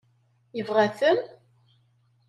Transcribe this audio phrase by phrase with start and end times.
[0.57, 1.19] Yebɣa-ten?